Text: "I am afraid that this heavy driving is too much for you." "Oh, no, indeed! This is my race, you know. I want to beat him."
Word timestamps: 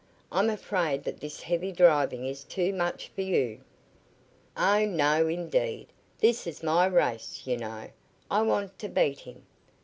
"I 0.31 0.39
am 0.39 0.49
afraid 0.49 1.03
that 1.03 1.19
this 1.19 1.41
heavy 1.43 1.71
driving 1.71 2.25
is 2.25 2.43
too 2.43 2.73
much 2.73 3.09
for 3.09 3.21
you." 3.21 3.59
"Oh, 4.57 4.83
no, 4.83 5.27
indeed! 5.27 5.89
This 6.19 6.47
is 6.47 6.63
my 6.63 6.87
race, 6.87 7.43
you 7.45 7.55
know. 7.57 7.91
I 8.31 8.41
want 8.41 8.79
to 8.79 8.89
beat 8.89 9.19
him." 9.19 9.45